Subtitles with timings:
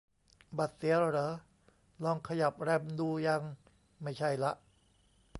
[0.57, 1.31] บัตรเสียเหรอ
[2.03, 3.41] ลองขยับแรมดูยัง?
[4.03, 4.51] ไม่ใช่ละ